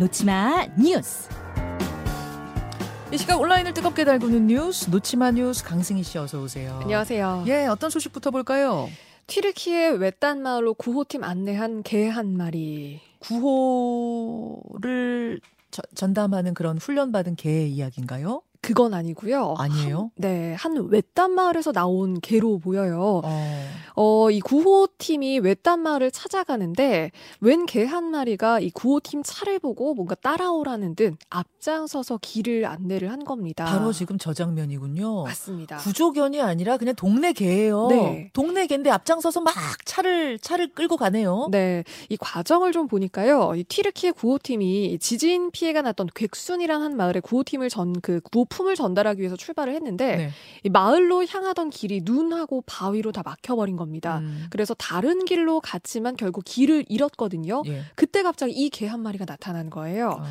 놓치마 0.00 0.66
뉴스. 0.82 1.28
이 3.12 3.18
시각 3.18 3.38
온라인을 3.38 3.74
뜨겁게 3.74 4.06
달구는 4.06 4.46
뉴스 4.46 4.88
놓치마 4.88 5.32
뉴스 5.32 5.62
강승희 5.62 6.02
씨 6.02 6.16
어서 6.16 6.40
오세요. 6.40 6.78
안녕하세요. 6.82 7.44
예, 7.48 7.66
어떤 7.66 7.90
소식부터 7.90 8.30
볼까요? 8.30 8.88
튀르키예 9.26 9.88
외딴 9.90 10.40
마을로 10.40 10.72
구호팀 10.72 11.22
안내한 11.22 11.82
개 11.82 12.08
한 12.08 12.34
마리. 12.34 13.02
구호를 13.18 15.42
저, 15.70 15.82
전담하는 15.94 16.54
그런 16.54 16.78
훈련받은 16.78 17.36
개의 17.36 17.70
이야기인가요? 17.70 18.40
그건 18.62 18.92
아니고요. 18.94 19.54
아니에요? 19.58 19.98
한, 19.98 20.10
네, 20.16 20.54
한 20.54 20.76
외딴 20.90 21.32
마을에서 21.32 21.72
나온 21.72 22.20
개로 22.20 22.58
보여요. 22.58 23.22
어. 23.24 23.70
어, 23.96 24.30
이 24.30 24.40
구호팀이 24.40 25.38
외딴 25.40 25.80
마을을 25.80 26.10
찾아가는데 26.10 27.10
웬 27.40 27.66
개 27.66 27.84
한 27.84 28.04
마리가 28.10 28.60
이 28.60 28.70
구호팀 28.70 29.22
차를 29.24 29.58
보고 29.58 29.94
뭔가 29.94 30.14
따라오라는 30.14 30.94
듯 30.94 31.14
앞장서서 31.30 32.18
길을 32.22 32.66
안내를 32.66 33.10
한 33.10 33.24
겁니다. 33.24 33.64
바로 33.64 33.92
지금 33.92 34.18
저 34.18 34.32
장면이군요. 34.32 35.24
맞습니다. 35.24 35.78
구조견이 35.78 36.40
아니라 36.40 36.76
그냥 36.76 36.94
동네 36.94 37.32
개예요. 37.32 37.88
네. 37.88 38.30
동네 38.32 38.66
개인데 38.66 38.90
앞장서서 38.90 39.40
막 39.40 39.54
차를 39.84 40.38
차를 40.38 40.72
끌고 40.74 40.96
가네요. 40.96 41.48
네, 41.50 41.84
이 42.08 42.16
과정을 42.16 42.72
좀 42.72 42.86
보니까요. 42.88 43.54
이 43.56 43.64
튀르키예 43.64 44.12
구호팀이 44.12 44.98
지진 45.00 45.50
피해가 45.50 45.82
났던 45.82 46.08
객순이란 46.14 46.82
한 46.82 46.96
마을에 46.96 47.20
구호팀을 47.20 47.68
전 47.68 47.90
그 48.02 48.20
구호 48.20 48.44
품을 48.60 48.74
전달하기 48.76 49.20
위해서 49.20 49.36
출발을 49.36 49.74
했는데 49.74 50.16
네. 50.16 50.30
이 50.64 50.68
마을로 50.68 51.24
향하던 51.24 51.70
길이 51.70 52.02
눈하고 52.04 52.62
바위로 52.66 53.10
다 53.10 53.22
막혀버린 53.24 53.76
겁니다. 53.76 54.18
음, 54.18 54.46
그래서 54.50 54.74
다른 54.74 55.24
길로 55.24 55.60
갔지만 55.60 56.14
결국 56.16 56.44
길을 56.44 56.84
잃었거든요. 56.88 57.62
예. 57.66 57.82
그때 57.94 58.22
갑자기 58.22 58.52
이 58.52 58.68
개 58.70 58.86
한 58.86 59.00
마리가 59.00 59.24
나타난 59.24 59.70
거예요. 59.70 60.10
어. 60.10 60.24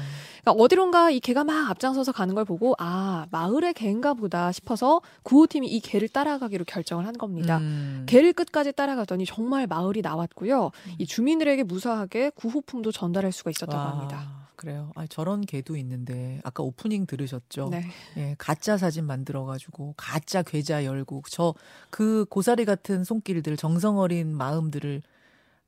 그러니까 0.44 0.64
어디론가 0.64 1.12
이 1.12 1.20
개가 1.20 1.44
막 1.44 1.70
앞장서서 1.72 2.12
가는 2.12 2.36
걸 2.36 2.46
보고 2.46 2.76
아 2.78 3.26
마을의 3.32 3.74
개인가 3.74 4.14
보다 4.14 4.52
싶어서 4.52 5.02
구호팀이 5.24 5.68
이 5.68 5.80
개를 5.80 6.08
따라가기로 6.10 6.66
결정을 6.66 7.08
한 7.08 7.14
겁니다. 7.18 7.58
음. 7.58 8.06
개를 8.08 8.34
끝까지 8.34 8.72
따라가더니 8.74 9.26
정말 9.26 9.66
마을이 9.68 10.02
나왔고요. 10.02 10.72
이 11.00 11.06
주민들에게 11.06 11.64
무사하게 11.64 12.32
구호품도 12.36 12.92
전달할 12.92 13.32
수가 13.32 13.50
있었다고 13.52 13.76
와, 13.78 13.92
합니다. 13.92 14.49
그래요. 14.60 14.92
아, 14.96 15.08
저런 15.08 15.42
개도 15.42 15.78
있는데 15.78 16.42
아까 16.44 16.64
오프닝 16.64 17.06
들으셨죠? 17.06 17.70
네. 17.72 17.86
예, 18.18 18.36
가짜 18.38 18.78
사진 18.78 19.06
만들어 19.06 19.46
가지고 19.46 19.94
가짜 19.98 20.42
계좌 20.44 20.84
열고 20.84 21.24
저 21.30 21.54
그 21.90 22.26
고사리 22.30 22.66
같은 22.66 23.04
손길들 23.04 23.58
정성 23.58 23.98
어린 24.00 24.36
마음들을 24.36 25.02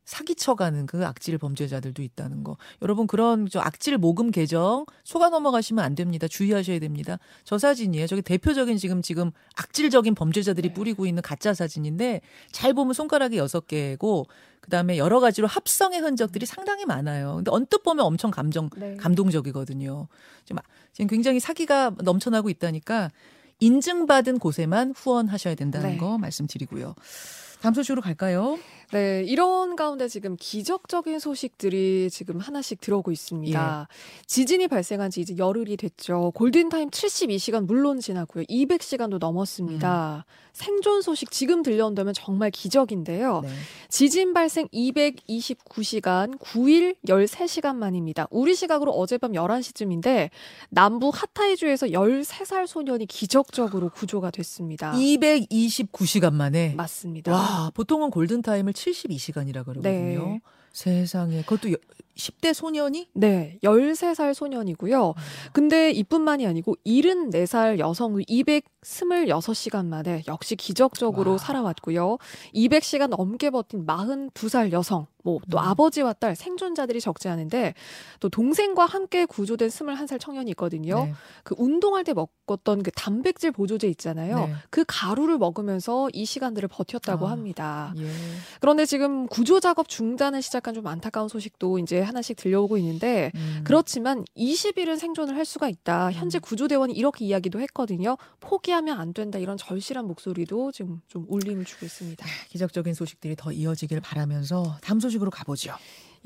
사기쳐가는 0.05 0.85
그 0.87 1.05
악질 1.05 1.37
범죄자들도 1.37 2.01
있다는 2.01 2.43
거. 2.43 2.57
여러분 2.81 3.07
그런 3.07 3.47
저 3.49 3.59
악질 3.59 3.97
모금 3.97 4.31
계정 4.31 4.85
속아 5.03 5.29
넘어가시면 5.29 5.83
안 5.83 5.95
됩니다. 5.95 6.27
주의하셔야 6.27 6.79
됩니다. 6.79 7.17
저 7.43 7.57
사진이에요. 7.57 8.07
저게 8.07 8.21
대표적인 8.21 8.77
지금 8.77 9.01
지금 9.01 9.31
악질적인 9.55 10.15
범죄자들이 10.15 10.69
네. 10.69 10.73
뿌리고 10.73 11.05
있는 11.05 11.21
가짜 11.21 11.53
사진인데 11.53 12.21
잘 12.51 12.73
보면 12.73 12.93
손가락이 12.93 13.37
여섯 13.37 13.67
개고 13.67 14.25
그다음에 14.61 14.97
여러 14.97 15.19
가지로 15.19 15.47
합성의 15.47 15.99
흔적들이 15.99 16.45
상당히 16.45 16.85
많아요. 16.85 17.35
근데 17.37 17.51
언뜻 17.51 17.81
보면 17.83 18.05
엄청 18.05 18.31
감정 18.31 18.69
네. 18.77 18.95
감동적이거든요. 18.97 20.07
지금, 20.45 20.59
아- 20.59 20.63
지금 20.93 21.07
굉장히 21.07 21.39
사기가 21.39 21.91
넘쳐나고 22.03 22.49
있다니까 22.49 23.09
인증받은 23.59 24.39
곳에만 24.39 24.93
후원하셔야 24.95 25.55
된다는 25.55 25.91
네. 25.91 25.97
거 25.97 26.17
말씀드리고요. 26.17 26.95
다음 27.61 27.73
소식으로 27.75 28.01
갈까요? 28.01 28.57
네, 28.91 29.23
이런 29.25 29.77
가운데 29.77 30.09
지금 30.09 30.35
기적적인 30.37 31.19
소식들이 31.19 32.09
지금 32.11 32.39
하나씩 32.39 32.81
들어오고 32.81 33.11
있습니다. 33.11 33.87
지진이 34.25 34.67
발생한 34.67 35.11
지 35.11 35.21
이제 35.21 35.35
열흘이 35.37 35.77
됐죠. 35.77 36.31
골든타임 36.35 36.89
72시간 36.89 37.65
물론 37.65 38.01
지났고요. 38.01 38.43
200시간도 38.45 39.17
넘었습니다. 39.19 40.25
생존 40.51 41.01
소식 41.01 41.31
지금 41.31 41.63
들려온다면 41.63 42.13
정말 42.13 42.51
기적인데요. 42.51 43.41
네. 43.41 43.49
지진 43.87 44.33
발생 44.33 44.67
229시간, 44.67 46.37
9일 46.39 46.97
13시간 47.07 47.75
만입니다. 47.75 48.27
우리 48.29 48.53
시각으로 48.55 48.91
어젯밤 48.91 49.31
11시쯤인데 49.31 50.29
남부 50.69 51.09
하타이주에서 51.13 51.87
13살 51.87 52.67
소년이 52.67 53.05
기적적으로 53.05 53.89
구조가 53.89 54.31
됐습니다. 54.31 54.91
229시간 54.91 56.33
만에. 56.33 56.73
맞습니다. 56.75 57.31
와, 57.31 57.50
보통은 57.73 58.09
골든타임을 58.11 58.73
72시간이라 58.73 59.65
그러거든요. 59.65 59.81
네. 60.25 60.39
세상에. 60.73 61.41
그것도 61.41 61.71
여- 61.73 61.77
10대 62.15 62.53
소년이? 62.53 63.09
네, 63.13 63.57
13살 63.63 64.33
소년이고요. 64.33 65.13
근데 65.53 65.91
이뿐만이 65.91 66.45
아니고 66.45 66.75
74살 66.85 67.79
여성 67.79 68.15
226시간 68.83 69.85
만에 69.87 70.23
역시 70.27 70.55
기적적으로 70.55 71.31
와. 71.31 71.37
살아왔고요. 71.37 72.17
200시간 72.53 73.07
넘게 73.07 73.49
버틴 73.49 73.85
42살 73.85 74.71
여성, 74.71 75.07
뭐또 75.23 75.57
음. 75.57 75.59
아버지와 75.59 76.13
딸 76.13 76.35
생존자들이 76.35 76.99
적지 77.01 77.27
않은데 77.27 77.73
또 78.19 78.29
동생과 78.29 78.85
함께 78.85 79.25
구조된 79.25 79.69
21살 79.69 80.19
청년이 80.19 80.51
있거든요. 80.51 81.05
네. 81.05 81.13
그 81.43 81.55
운동할 81.57 82.03
때 82.03 82.13
먹었던 82.13 82.83
그 82.83 82.91
단백질 82.91 83.51
보조제 83.51 83.87
있잖아요. 83.89 84.47
네. 84.47 84.53
그 84.69 84.83
가루를 84.87 85.37
먹으면서 85.37 86.09
이 86.13 86.25
시간들을 86.25 86.67
버텼다고 86.69 87.27
아. 87.27 87.31
합니다. 87.31 87.93
예. 87.97 88.09
그런데 88.59 88.85
지금 88.85 89.27
구조 89.27 89.59
작업 89.59 89.87
중단을 89.87 90.41
시작한 90.41 90.73
좀 90.73 90.87
안타까운 90.87 91.27
소식도 91.27 91.79
이제 91.79 92.01
하나씩 92.01 92.37
들려오고 92.37 92.77
있는데 92.77 93.31
음. 93.35 93.61
그렇지만 93.63 94.25
20일은 94.37 94.97
생존을 94.97 95.35
할 95.35 95.45
수가 95.45 95.69
있다. 95.69 96.11
현재 96.11 96.39
구조대원이 96.39 96.93
이렇게 96.93 97.25
이야기도 97.25 97.59
했거든요. 97.61 98.17
포기하면 98.39 98.99
안 98.99 99.13
된다. 99.13 99.39
이런 99.39 99.57
절실한 99.57 100.05
목소리도 100.05 100.71
지금 100.71 101.01
좀 101.07 101.25
울림을 101.27 101.65
주고 101.65 101.85
있습니다. 101.85 102.25
기적적인 102.49 102.93
소식들이 102.93 103.35
더 103.35 103.51
이어지길 103.51 104.01
바라면서 104.01 104.77
다음 104.81 104.99
소식으로 105.11 105.29
가보죠. 105.31 105.73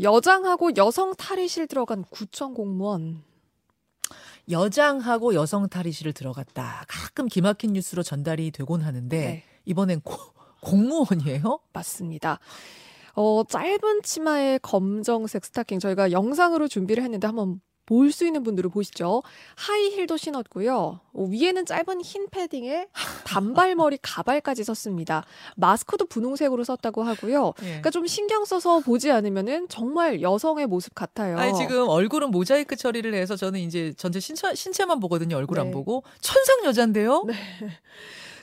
여장하고 0.02 0.76
여성 0.78 1.16
탈의실 1.16 1.68
들어간 1.68 2.04
구청 2.10 2.54
공무원. 2.54 3.24
여장하고 4.50 5.34
여성 5.34 5.68
탈의실을 5.68 6.14
들어갔다. 6.14 6.86
가끔 6.88 7.28
기막힌 7.28 7.74
뉴스로 7.74 8.04
전달이 8.04 8.52
되곤 8.52 8.82
하는데 8.82 9.18
네. 9.18 9.44
이번엔 9.66 10.02
고- 10.02 10.18
공무원이에요? 10.62 11.60
맞습니다. 11.74 12.40
어, 13.16 13.44
짧은 13.48 14.02
치마에 14.04 14.60
검정색 14.62 15.46
스타킹 15.46 15.80
저희가 15.80 16.12
영상으로 16.12 16.68
준비를 16.68 17.02
했는데 17.04 17.26
한번 17.28 17.62
볼 17.86 18.12
수 18.12 18.26
있는 18.26 18.44
분들은 18.44 18.70
보시죠. 18.72 19.24
하이힐도 19.56 20.18
신었고요. 20.18 21.00
어, 21.14 21.24
위에는 21.24 21.66
짧은 21.66 22.02
흰 22.02 22.28
패딩에 22.30 22.88
단발머리 23.26 24.00
가발까지 24.02 24.64
썼습니다. 24.64 25.26
마스크도 25.56 26.06
분홍색으로 26.06 26.64
썼다고 26.64 27.04
하고요. 27.04 27.54
그러니까 27.58 27.90
좀 27.90 28.08
신경 28.08 28.46
써서 28.46 28.80
보지 28.80 29.12
않으면은 29.12 29.68
정말 29.70 30.22
여성의 30.22 30.68
모습 30.68 30.96
같아요. 30.96 31.38
아니 31.38 31.54
지금 31.58 31.88
얼굴은 31.88 32.32
모자이크 32.32 32.76
처리를 32.76 33.14
해서 33.14 33.36
저는 33.36 33.60
이제 33.60 33.94
전체 33.98 34.20
신체, 34.20 34.54
신체만 34.56 35.00
보거든요. 35.00 35.36
얼굴 35.38 35.60
안 35.60 35.68
네. 35.68 35.72
보고 35.72 36.04
천상 36.22 36.64
여잔데요. 36.66 37.26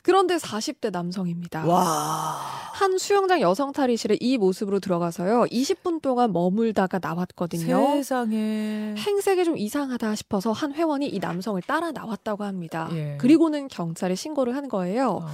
그런데 0.02 0.36
40대 0.36 0.90
남성입니다. 0.90 1.64
와. 1.64 2.36
한 2.72 2.98
수영장 2.98 3.40
여성 3.40 3.70
탈의실에 3.72 4.16
이 4.20 4.36
모습으로 4.36 4.80
들어가서요. 4.80 5.44
20분 5.44 6.02
동안 6.02 6.32
머물다가 6.32 6.98
나왔거든요. 7.00 7.92
세상에. 7.94 8.94
행색이 8.98 9.44
좀 9.44 9.56
이상하다 9.56 10.16
싶어서 10.16 10.50
한 10.50 10.72
회원이 10.72 11.06
이 11.08 11.18
남성을 11.20 11.62
따라 11.62 11.92
나왔다고 11.92 12.42
합니다. 12.42 12.88
예. 12.92 13.16
그리고는 13.20 13.68
경찰에 13.68 14.16
신고를 14.16 14.56
한 14.56 14.68
거예요. 14.68 15.20
어. 15.22 15.26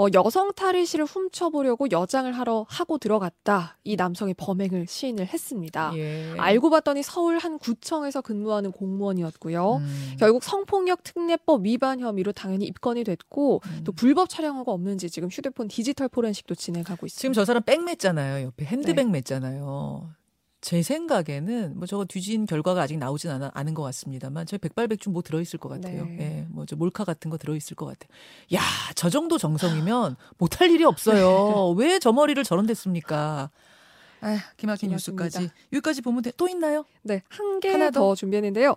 어, 0.00 0.06
여성 0.14 0.54
탈의실을 0.54 1.04
훔쳐보려고 1.04 1.90
여장을 1.90 2.32
하러 2.32 2.64
하고 2.70 2.96
들어갔다. 2.96 3.76
이 3.84 3.96
남성이 3.96 4.32
범행을 4.32 4.86
시인을 4.88 5.26
했습니다. 5.26 5.92
예. 5.94 6.32
알고 6.38 6.70
봤더니 6.70 7.02
서울 7.02 7.36
한 7.36 7.58
구청에서 7.58 8.22
근무하는 8.22 8.72
공무원이었고요. 8.72 9.76
음. 9.76 10.16
결국 10.18 10.42
성폭력 10.42 11.02
특례법 11.02 11.66
위반 11.66 12.00
혐의로 12.00 12.32
당연히 12.32 12.64
입건이 12.64 13.04
됐고 13.04 13.60
음. 13.66 13.80
또 13.84 13.92
불법 13.92 14.30
촬영하고 14.30 14.72
없는지 14.72 15.10
지금 15.10 15.28
휴대폰 15.28 15.68
디지털 15.68 16.08
포렌식도 16.08 16.54
진행하고 16.54 17.04
있습니다. 17.04 17.20
지금 17.20 17.34
저 17.34 17.44
사람 17.44 17.62
백 17.62 17.78
맸잖아요. 17.80 18.42
옆에 18.44 18.64
핸드백 18.64 19.10
네. 19.10 19.20
맸잖아요. 19.20 20.19
제 20.60 20.82
생각에는 20.82 21.74
뭐 21.78 21.86
저거 21.86 22.04
뒤진 22.04 22.44
결과가 22.44 22.82
아직 22.82 22.98
나오진 22.98 23.30
않아, 23.30 23.50
않은 23.54 23.72
것 23.74 23.82
같습니다만 23.82 24.44
저희 24.46 24.58
백발백중 24.58 25.12
뭐 25.12 25.22
들어있을 25.22 25.58
것 25.58 25.68
같아요. 25.70 26.04
네. 26.04 26.16
예, 26.20 26.46
뭐 26.50 26.66
저 26.66 26.76
몰카 26.76 27.04
같은 27.04 27.30
거 27.30 27.38
들어있을 27.38 27.74
것 27.76 27.86
같아요. 27.86 28.08
야, 28.54 28.60
저 28.94 29.08
정도 29.08 29.38
정성이면 29.38 30.16
못할 30.38 30.70
일이 30.70 30.84
없어요. 30.84 31.70
왜 31.78 31.98
저 31.98 32.12
머리를 32.12 32.42
저런 32.44 32.66
댔습니까? 32.66 33.50
아, 34.22 34.38
기막힌. 34.56 34.90
뉴스까지 34.90 35.50
여기까지 35.72 36.02
보면 36.02 36.22
돼. 36.22 36.32
또 36.36 36.48
있나요? 36.48 36.84
네, 37.02 37.22
한 37.28 37.60
개 37.60 37.90
더 37.90 38.14
준비했는데요. 38.14 38.74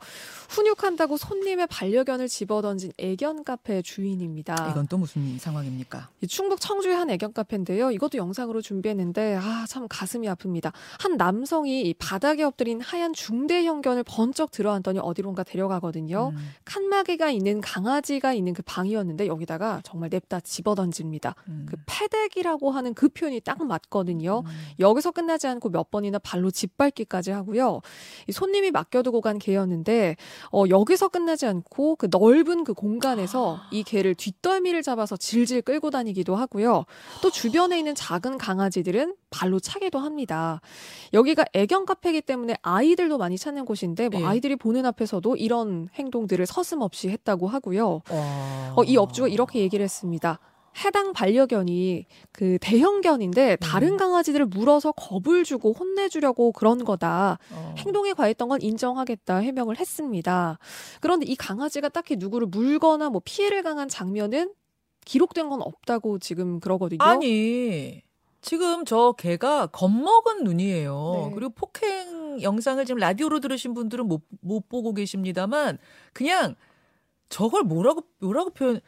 훈육한다고 0.50 1.18
손님의 1.18 1.68
반려견을 1.68 2.28
집어던진 2.28 2.92
애견 2.98 3.44
카페 3.44 3.82
주인입니다. 3.82 4.70
이건 4.72 4.88
또 4.88 4.98
무슨 4.98 5.38
상황입니까? 5.40 6.10
이 6.22 6.28
충북 6.28 6.60
청주의 6.62 6.96
한 6.96 7.10
애견 7.10 7.34
카페인데요. 7.34 7.92
이것도 7.92 8.18
영상으로 8.18 8.62
준비했는데 8.62 9.36
아 9.42 9.66
참 9.68 9.88
가슴이 9.88 10.28
아픕니다. 10.28 10.72
한 11.00 11.18
남성이 11.18 11.82
이 11.84 11.94
바닥에 11.94 12.44
엎드린 12.44 12.82
하얀 12.82 13.14
중대형 13.14 13.82
견을 13.82 14.04
번쩍 14.04 14.52
들어앉더니 14.52 15.00
어디론가 15.00 15.44
데려가거든요. 15.44 16.34
음, 16.36 16.50
칸막이가 16.66 17.32
있는 17.32 17.62
강아지가 17.62 18.34
있는 18.34 18.54
그 18.54 18.62
방이었는데 18.64 19.28
여기다가 19.28 19.82
정말 19.84 20.10
냅다 20.10 20.42
집어던집니다. 20.42 21.36
음, 21.48 21.66
그 21.70 21.78
패덱이라고 21.86 22.72
하는 22.72 22.94
그 22.94 23.10
표현이 23.10 23.40
딱 23.42 23.64
맞거든요. 23.66 24.44
음. 24.46 24.52
여기서 24.80 25.12
끝나 25.12 25.33
지 25.38 25.48
않고 25.48 25.70
몇 25.70 25.92
번이나 25.92 26.20
발로 26.20 26.52
짓밟기까지 26.52 27.32
하고요. 27.32 27.82
이 28.28 28.32
손님이 28.32 28.72
맡겨두고 28.72 29.22
간 29.22 29.40
개였는데 29.40 30.16
어, 30.52 30.64
여기서 30.70 31.10
끝나지 31.10 31.46
않고 31.46 31.96
그 31.96 32.08
넓은 32.12 32.64
그 32.64 32.74
공간에서 32.74 33.60
이 33.72 33.84
개를 33.84 34.16
뒷덜미를 34.16 34.82
잡아서 34.84 35.18
질질 35.18 35.62
끌고 35.62 35.90
다니기도 35.90 36.36
하고요. 36.36 36.86
또 37.22 37.32
주변에 37.32 37.78
있는 37.78 37.96
작은 37.96 38.38
강아지들은 38.38 39.16
발로 39.30 39.60
차기도 39.60 40.00
합니다. 40.00 40.62
여기가 41.14 41.46
애견 41.54 41.86
카페이기 41.86 42.22
때문에 42.22 42.56
아이들도 42.62 43.18
많이 43.18 43.38
찾는 43.38 43.66
곳인데 43.66 44.10
뭐 44.10 44.22
예. 44.22 44.26
아이들이 44.26 44.56
보는 44.56 44.86
앞에서도 44.86 45.36
이런 45.36 45.90
행동들을 45.96 46.46
서슴없이 46.46 47.10
했다고 47.10 47.48
하고요. 47.48 48.02
와. 48.10 48.74
어, 48.76 48.84
이 48.84 48.98
업주가 48.98 49.28
이렇게 49.28 49.60
얘기를 49.60 49.84
했습니다. 49.84 50.40
해당 50.84 51.14
반려견이 51.14 52.06
그 52.32 52.58
대형견인데 52.62 53.58
다른 53.58 53.94
음. 53.94 53.98
강아지들을 53.98 54.48
물어서 54.48 54.92
겁을 54.94 55.44
주고 55.44 55.74
혼내주려고 55.74 56.52
그런 56.52 56.84
거다. 56.84 57.38
어. 57.52 57.76
행동에 57.78 58.14
과했던 58.14 58.50
건 58.50 58.62
인정하겠다 58.62 59.38
해명을 59.38 59.78
했습니다. 59.78 60.58
그런데 61.00 61.26
이 61.26 61.36
강아지가 61.36 61.90
딱히 61.90 62.16
누구를 62.16 62.48
물거나 62.48 63.10
뭐 63.10 63.22
피해를 63.24 63.64
당한 63.64 63.88
장면은 63.88 64.54
기록된 65.06 65.50
건 65.50 65.62
없다고 65.62 66.20
지금 66.20 66.60
그러거든요. 66.60 67.00
아니 67.02 68.02
지금 68.42 68.84
저 68.86 69.14
개가 69.18 69.68
겁먹은 69.68 70.44
눈이에요. 70.44 71.28
네. 71.30 71.36
그리고 71.36 71.52
폭행 71.54 72.42
영상을 72.42 72.84
지금 72.86 73.00
라디오로 73.00 73.40
들으신 73.40 73.74
분들은 73.74 74.08
못, 74.08 74.24
못 74.42 74.68
보고 74.68 74.94
계십니다만 74.94 75.78
그냥 76.14 76.56
저걸 77.30 77.64
뭐라고 77.64 78.04
뭐라고 78.20 78.50
표현 78.52 78.82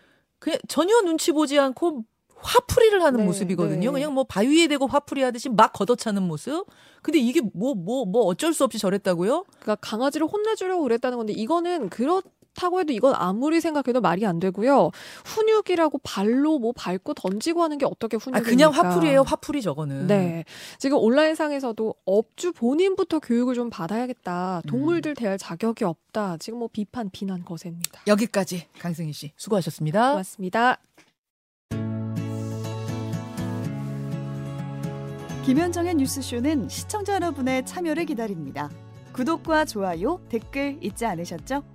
그냥 0.45 0.59
전혀 0.68 1.01
눈치 1.01 1.31
보지 1.31 1.57
않고 1.57 2.03
화풀이를 2.36 3.01
하는 3.03 3.21
네, 3.21 3.25
모습이거든요. 3.25 3.89
네. 3.89 3.92
그냥 3.92 4.13
뭐 4.13 4.24
바위에 4.25 4.68
대고 4.68 4.86
화풀이 4.86 5.24
하듯이 5.24 5.50
막 5.50 5.74
걷어차는 5.74 6.21
모습. 6.21 6.68
근데 7.01 7.18
이게 7.18 7.42
뭐 7.42 7.74
뭐 7.74 8.06
뭐 8.06 8.25
어쩔 8.25 8.53
수 8.53 8.63
없이 8.63 8.77
저랬다고요? 8.77 9.45
그러니까 9.59 9.75
강아지를 9.81 10.27
혼내주려고 10.27 10.83
그랬다는 10.83 11.18
건데 11.18 11.33
이거는 11.33 11.89
그렇 11.89 12.21
다고 12.56 12.80
해도 12.80 12.94
이건 12.94 13.13
아무리 13.16 13.62
생각해도 13.62 14.02
말이 14.02 14.25
안 14.25 14.40
되고요. 14.40 14.92
훈육이라고 15.25 16.00
발로 16.00 16.60
뭐 16.60 16.72
밟고 16.75 17.13
던지고 17.13 17.63
하는 17.63 17.78
게 17.78 17.86
어떻게 17.86 18.18
아 18.18 18.19
훈육입니까? 18.19 18.50
그냥 18.50 18.72
화풀이에요. 18.72 19.22
화풀이 19.22 19.62
저거는. 19.62 20.07
네. 20.07 20.46
지금 20.80 20.98
온라인상에서도 20.98 21.96
업주 22.06 22.52
본인부터 22.54 23.19
교육을 23.19 23.54
좀 23.54 23.69
받아야겠다. 23.69 24.62
음. 24.66 24.68
동물들 24.68 25.13
대할 25.16 25.38
자격이 25.38 25.84
없다. 25.84 26.38
지금 26.38 26.60
뭐 26.60 26.69
비판, 26.72 27.10
비난 27.10 27.44
거셉니다. 27.44 28.02
여기까지 28.07 28.68
강승희 28.80 29.13
씨 29.13 29.31
수고하셨습니다. 29.36 30.12
고맙습니다. 30.12 30.80
김현정의 35.46 35.94
뉴스쇼는 35.94 36.69
시청자 36.69 37.13
여러분의 37.16 37.66
참여를 37.68 38.06
기다립니다. 38.06 38.72
구독과 39.13 39.66
좋아요, 39.66 40.19
댓글 40.28 40.80
잊지 40.81 41.06
않으셨죠? 41.06 41.75